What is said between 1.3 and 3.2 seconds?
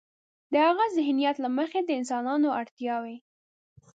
له مخې د انسانانو اړتیاوې.